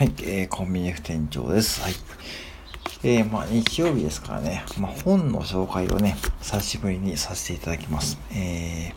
[0.00, 1.82] はい、えー、コンビニ F 店長です。
[1.82, 1.92] はい。
[3.04, 8.18] えー、まあ、日曜日ですからね、まあ、本の紹介をね、久しぶりにさせていただきます。
[8.34, 8.94] えー、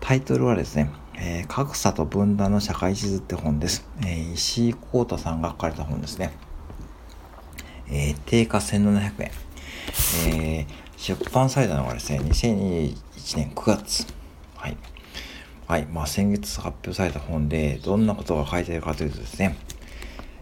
[0.00, 3.86] タイトルはですね、えー、格差と分断の社会地図って本です。
[4.00, 6.32] えー、石井幸太さんが書かれた本ですね。
[7.88, 9.30] えー、定価1700円。
[10.26, 10.66] えー、
[10.96, 12.96] 出版されたのがですね、2021
[13.36, 14.08] 年9月。
[14.56, 14.76] はい。
[15.68, 15.86] はい。
[15.86, 19.56] まあ、先月発表された本で、どんなことが書いてあるかというとですね、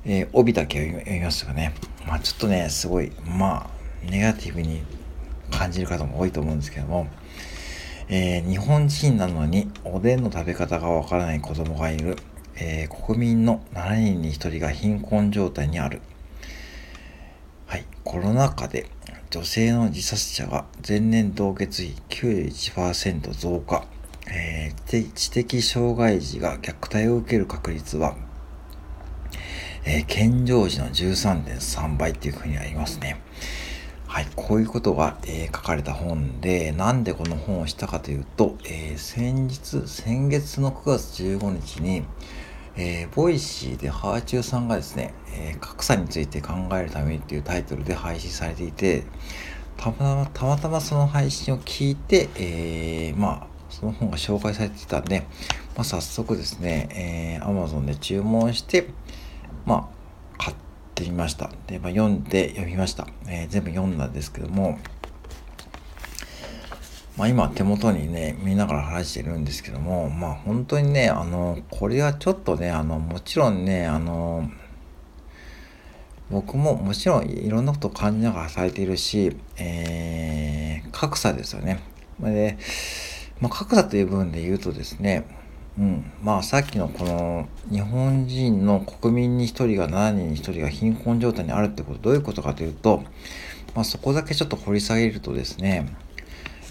[0.04, 1.74] えー、帯だけ読みますがね、
[2.06, 4.82] まあちょっとね、すごい、まあ、ネガティブに
[5.50, 7.08] 感じる方も多いと思うんですけども、
[8.08, 12.16] えー、日本人なのにおでんの食べ方がわからない子供がいる、
[12.56, 16.00] えー、国民の7人に1人が貧困状態にある。
[17.66, 18.86] はい、コロナ禍で
[19.30, 23.84] 女性の自殺者が前年同月比91%増加、
[24.26, 28.16] えー、知的障害児が虐待を受ける確率は
[29.84, 33.20] えー、健常児の13.3倍っていうふうにありますね。
[34.06, 42.02] はい、こういうことが、えー、書かれた本で、なんでこの本を知ったかというと、えー、先日、先月の9月15日に、
[42.76, 49.04] えー、ボイシーではあちゅうさんがですね、え、格差について考えるためにっていうタイトルで配信されていて、
[49.76, 55.20] たまたまたまその配信を聞いて、え、まあ、その本が紹介されていたんで、
[55.76, 58.88] まあ、早速ですね、えー、Amazon で注文して、
[59.66, 59.90] ま
[60.38, 60.56] あ、買っ
[60.94, 61.50] てみました。
[61.66, 63.06] で、まあ、読んで読みました。
[63.26, 64.78] えー、全部読んだんですけども、
[67.16, 74.48] まあ、今手元にね、見ながら話してるんですけども、まあ本当にね、あの、これはちょっとね、あの、もちろんね、あの、
[76.30, 81.80] 僕ももちろんいろんなことを感じながら働いているし、えー、格差ですよね。
[82.20, 82.56] で、
[83.40, 85.24] まあ、格差という部分で言うとですね、
[85.78, 93.04] うん、まあさっきのこの日本人の国民に1人が7人に1人が貧困状態にあるってことどういうことかというと、
[93.74, 95.88] まあ、そこだけちょっと掘り下げるとですね、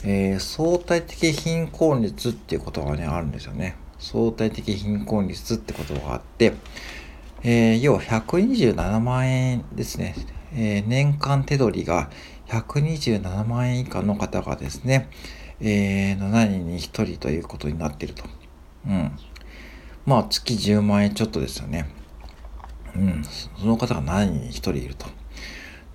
[0.03, 3.75] えー、相対的貧困率っていうことがねあるんですよね。
[3.99, 6.53] 相対的貧困率ってことがあって、
[7.43, 10.15] えー、要は127万円ですね、
[10.53, 12.09] えー、年間手取りが
[12.47, 15.09] 127万円以下の方がですね、
[15.59, 18.23] えー、7人に1人ということになっていると。
[18.87, 19.11] うん。
[20.05, 21.89] まあ月10万円ちょっとですよね。
[22.95, 23.23] うん。
[23.23, 25.05] その方が何人に1人いると。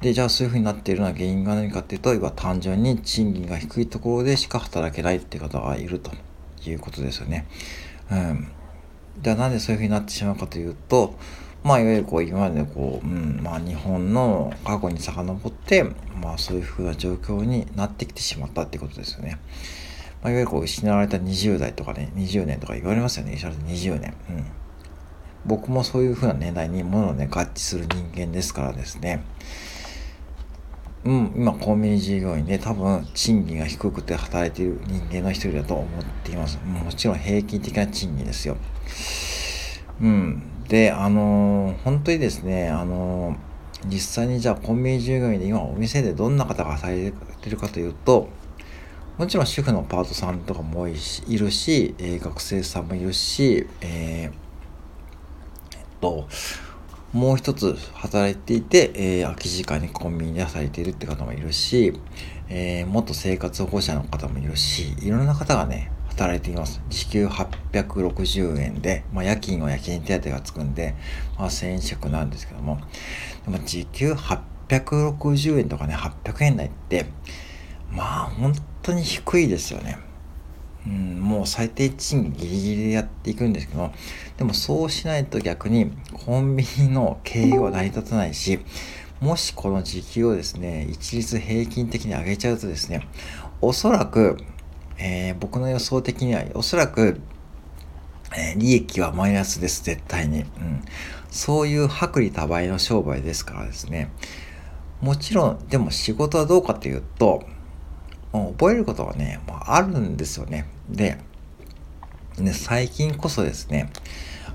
[0.00, 6.10] で、じゃあそういうふうになっているのは原因が何かっていうと、今単純に賃金が低いところでしか働けないっていう方がいると
[6.68, 7.46] いうことですよね。
[8.10, 8.48] うん。
[9.22, 11.14] じゃあなんでそういうふうになってしまうかというと、
[11.64, 15.84] まあ、いわゆるこう、今までこう、うん、まあ、日本の過去に遡って、
[16.20, 19.38] まあ、そういうふうな状況になってきてしまったってことですよね。
[20.24, 23.34] まあ、いわゆるこう失われた20代とかね、20年とか言われますよね。
[23.34, 24.14] 失われた20年。
[24.30, 24.44] うん。
[25.44, 29.22] 僕もそういう風な年代にものをね、合致する人間ですからですね。
[31.04, 36.58] うん、今、コンビニ従業員で多分、賃金が低くて働いている人間の一人だと思っています。
[36.64, 38.56] もちろん平均的な賃金ですよ。
[40.00, 40.42] うん。
[40.68, 47.12] で、あのー、本当にですね、あのー、実際にじゃあコンビニ従業員で今お店でどんな方が働い
[47.42, 48.30] てるかというと、
[49.16, 50.98] もちろん主婦のパートさんとかもいる
[51.52, 54.32] し、えー、学生さんもいるし、えー、えっ
[56.00, 56.26] と、
[57.12, 61.92] もう一つ働いていて、えー、空き時間にコンビニで働いているって方もいるし、
[62.48, 66.82] えー、元生活保護者の方もいるし、いろんな方がね、働いています。
[66.88, 70.96] 時給860円で、まあ、夜勤は夜勤手当がつくんで、
[71.38, 72.80] まあ、1000円近くなんですけども、
[73.44, 77.06] でも時給860円とかね、800円台って、
[77.94, 79.98] まあ、本当に低いですよね。
[80.86, 83.90] うん、もう最低賃金ギリギリでやっていくんですけど
[84.36, 88.58] でもそうしないと逆にコンビニの経営は成り立たないし
[89.20, 93.08] もしこの時給をですね一律平均的に上げちゃうとですね
[93.62, 94.36] おそらく、
[94.98, 97.18] えー、僕の予想的にはおそらく、
[98.36, 100.84] えー、利益はマイナスです絶対に、うん、
[101.30, 104.10] そういう薄利多売の商売ですからですね。
[105.00, 107.44] もちろんでも仕事はどうかというと
[108.34, 110.66] 覚えることはね、まあ、あるんですよね。
[110.88, 111.18] で、
[112.38, 113.90] ね、最近こそですね、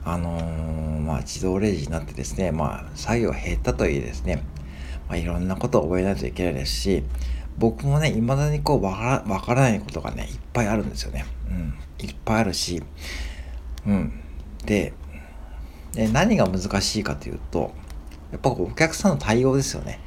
[0.03, 4.43] あのー、まあ、自動レジになってですね、まあ、作業減ったといいですね、
[5.07, 7.03] まあ、いろんなことを覚えないといけないですし、
[7.57, 11.25] 僕もね、未だにこう、わからわからないことがね、いっぱいあるんですよね。
[11.49, 11.73] うん。
[11.99, 12.81] いっぱいあるし、
[13.85, 14.13] うん。
[14.65, 14.93] で、
[15.93, 17.73] で何が難しいかというと、
[18.31, 19.99] やっぱお客さんの対応ですよね。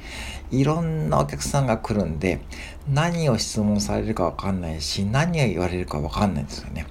[0.51, 2.41] いろんなお客さんが来るんで、
[2.87, 6.85] 何を質問されるかわかんないし、何を言われるかわかんないんですよね。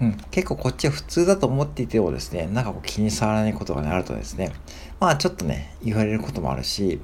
[0.00, 4.52] うん、結構こっちは普通だと思っていてもですね、なんかこう気に障らないことが、ね、あるとですね、
[5.00, 7.00] まあちょっとね、言われることもあるし、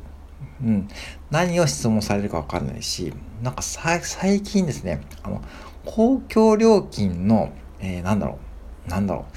[0.62, 0.88] うん、
[1.30, 3.12] 何を質問されるかわかんないし、
[3.42, 5.42] なんか最近ですね、あの、
[5.84, 8.38] 公共料金の、えー、なんだろ
[8.86, 9.36] う、なんだろう、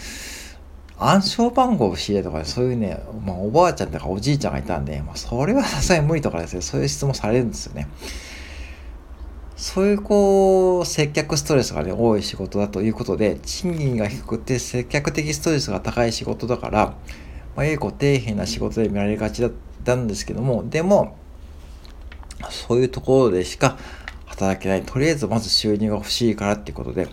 [0.97, 7.87] 暗証番号を知れとか、そういうね、まあ、おばあちゃんとかおじいちゃんがいたんで、まあ、それはさすがに無理とかですね、そういう質問されるんですよね。
[9.55, 16.95] そういうこう、接客ストレスがね、多い仕事だということで、賃金が低くて接客的ストレスが高い仕事だから、
[17.55, 19.51] まあ、結構底辺な仕事で見られがちだっ
[19.83, 21.17] たんですけども、でも、
[22.49, 23.77] そういうところでしか
[24.25, 24.83] 働けない。
[24.83, 27.07] とりあえずまず収入が欲しいからっていうことで、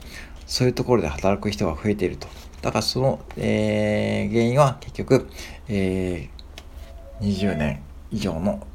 [0.51, 2.27] そういうところで働く人が増えていると。
[2.61, 5.31] だからその、えー、原因は結局、
[5.69, 7.81] えー、20年
[8.11, 8.67] 以上の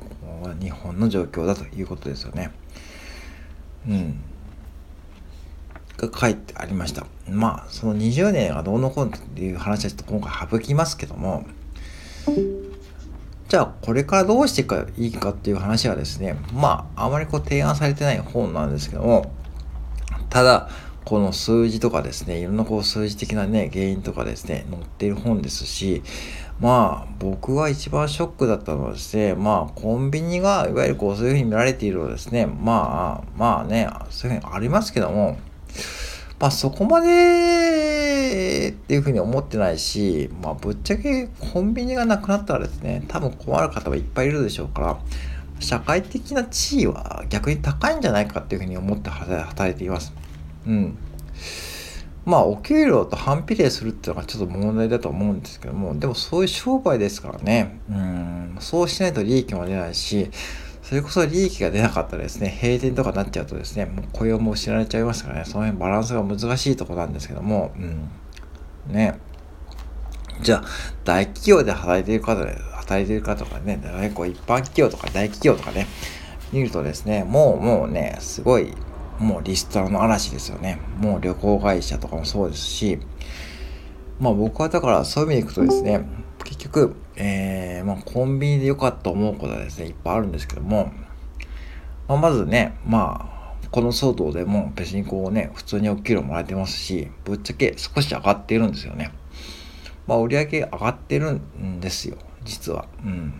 [0.61, 2.51] 日本の状況だということですよね。
[3.89, 4.21] うん。
[5.97, 7.05] が書いてありました。
[7.29, 11.45] まあ、その20年がどうのこうのっていう話はちょっと今回省きますけども、
[13.49, 19.29] じゃあこれからどうしていくかいいかっていう話はですね、まあ、あまりこう提案されてない本なんですけども、
[20.29, 20.69] ただ、
[21.05, 26.01] この数字とかですね、いろんなこう数字的なね、原因とかですね、載っている本ですし、
[26.59, 35.37] まあ、僕が一番ショックだったのはですね、まあ、コンビニがいわゆるこうそういうふうに見られているのですね、まあ、まあね、そういうふうにありますけども、
[36.39, 44.97] まあそこまでっていうふうに思ってないし、まあぶっちゃけコンビニがなくなったらですね、多分困る方はいっぱいいるでしょうから、
[45.59, 50.13] 社会的な地位は逆に高いんじゃないかっていうふうに思って働いています。
[50.67, 50.97] うん。
[52.25, 60.31] まあ、お給料と反比例するっていうのがちょっと問題だと思うんですけども、でもそういう商売ですからね、うん、そうしないと利益も出ないし、
[60.81, 68.09] それこそ利益が出なかったらですね、閉店とかになっちゃうとですね、もう雇用も失われちゃいますからね、その辺バランスが難しいとこなんですけども、うん。
[68.93, 69.19] ね。
[70.41, 70.63] じゃあ、
[71.03, 75.87] 大企業で働いている方で、働いている方とかね、結構一般企業とか大企業とかね、
[76.51, 78.73] 見るとですね、もうもうね、すごい
[79.19, 80.79] もうリストラの嵐ですよね。
[80.97, 82.99] もう旅行会社とかもそうですし、
[84.19, 86.05] まあ僕はだからそういう意味でいくとですね、
[86.43, 90.91] 結局、えー、まあコンビニで良かったと思うことはですね、いっぱいあるんですけども、
[92.07, 93.31] まあ、まずね、ま
[93.63, 99.11] あ、この騒動でも別にこうね、普通にお給料もらえてますし、ぶっちゃけ少し上がってるんですよね。
[100.07, 102.87] まあ売り上げ上がってるんですよ、実は。
[103.03, 103.33] うん。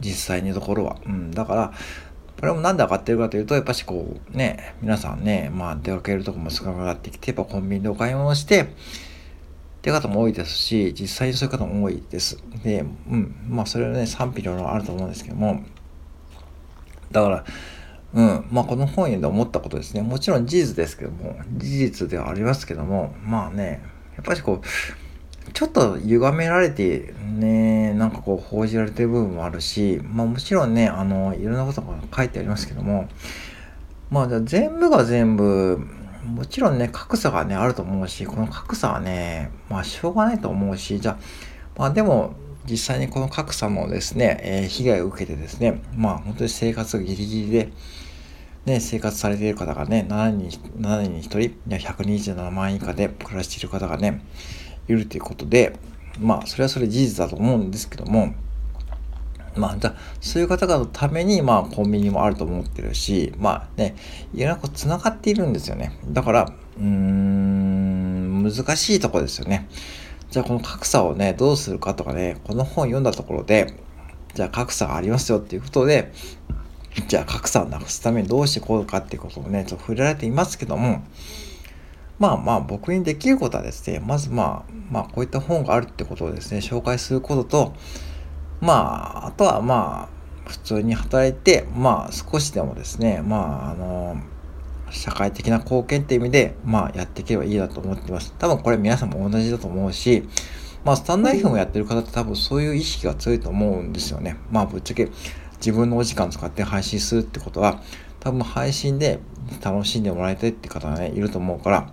[0.00, 0.96] 実際のところは。
[1.06, 1.30] うん。
[1.30, 1.72] だから、
[2.44, 8.66] これもなんで上がってるかというと、やっぱしこうね、皆さんね、まあ出かけるとこも少なくなってきて、やっぱコンビニでお買い物して、っ
[9.80, 12.36] ていう方も多いですし、実際にそういう方も多いです。
[12.62, 15.62] で、うん、まあそれはね、賛否両論あると思うんですけども、
[17.10, 17.44] だから、
[18.12, 20.02] うん、まあこの本読んで思ったことですね。
[20.02, 23.82] もちろん事実ですけども、事実ではありますけども、まあね、
[24.16, 25.03] やっぱりこう、
[25.54, 33.08] ちょっと歪められてね、なんかこう報じられてる部分もあるし、まあもちろんね、あの、いろんなことが書いてありますけども、
[34.10, 35.78] まあじゃあ全部が全部、
[36.24, 41.18] もちろんね、格差がね、あると思うし、この格差はね、まあしょうがないと思うし、じゃあ、
[41.76, 42.34] まあでも、
[42.66, 47.68] 実際にこの格差もですね、えー、被害を受けてですね、まあ本当に生活ギリギリで、
[48.64, 54.22] ね、生活されている方がね、7人、7人に1人、127万円以下で暮らしている方がね、
[54.88, 55.76] いるということで、
[56.20, 58.34] まあ、それはそれ事実だと思うんですけども、
[59.56, 63.94] まあ、そういう方々のために、まあ、コンビニもあると思ってるし、まあね、
[64.34, 65.98] いろんなこと繋がっているんですよね。
[66.08, 69.68] だから、うーん、難しいとこですよね。
[70.30, 73.74] じゃあ、この格差をね、どうするかとかね、この本読んだところで、
[74.34, 76.12] じゃあ格差がありますよっていうことで、
[77.06, 81.04] じゃあ格差をなくすためにどうしてこうかっていうことをね、ちょっと触れられていますけども、
[82.18, 87.74] まあまあ僕にできることはですね、まずまあ、まあこういった本があるってことをですね、紹介することと、
[88.60, 88.72] ま
[89.24, 94.16] あ、あとはまあ、普通に働いて、まあ少しでもですね、まああの、
[94.90, 98.32] 社会的な貢献っていう意味で、まあやっていけばいいなと思ってます。
[98.38, 100.28] 多分これ皆さんも同じだと思うし、
[100.84, 104.36] まあスタンド F もやってる方って多分そういう意識が強いと思うんですよね。
[104.50, 105.08] まあぶっちゃけ
[105.56, 107.82] 自分のお時間使って配信するってことは、
[108.20, 109.18] 多分配信で
[109.62, 111.92] 楽しんでもらいたいって方がね、いると思うから、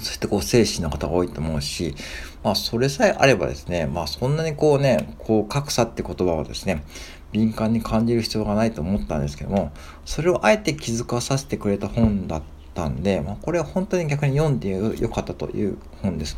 [0.00, 1.94] そしてこう精神の方が多いと思うし、
[2.42, 6.84] まあそれさえあればですね、まあそんなにこうね、こう格差って言葉をですね、
[7.32, 9.72] 敏感に感じる必要がないと思ったんですけども、
[10.04, 12.42] それをあえて気づかさせてくれた本だっ
[12.74, 16.36] たんで、まあこれは本当に逆に読んでよかったという本です。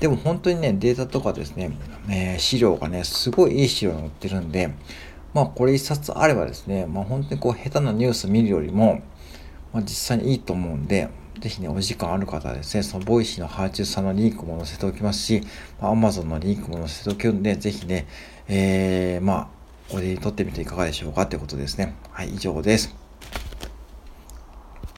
[0.00, 1.76] でも本当にね、データとかですね、
[2.08, 4.72] えー、資料がね、すごいいい資料が載ってるんで、
[5.34, 9.02] まあこれ一冊あればですね、まあ本当にこう下手なニュース見るよりも、
[9.72, 11.08] まあ実際にいいと思うんで、
[11.42, 15.42] ぜひね、お時間ある方はですね、そのボイシーのはあちゅうさんのリンクも載せておきますし、
[15.80, 18.06] アマゾンのリンクも載せておくんで、ぜひね、
[18.46, 19.48] えー、まあ、
[19.90, 21.96] お手に取ってみていかがでしょうかということですね。
[22.12, 23.01] はい、以上です。